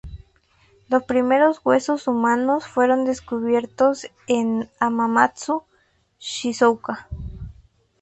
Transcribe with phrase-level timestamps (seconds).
[0.89, 5.61] Los primeros huesos humanos fueron descubiertos en Hamamatsu,
[6.19, 7.07] Shizuoka.